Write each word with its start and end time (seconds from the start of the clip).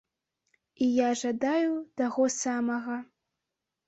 І 0.85 0.85
я 0.99 1.09
жадаю 1.21 1.73
таго 2.01 2.25
самага. 2.37 2.97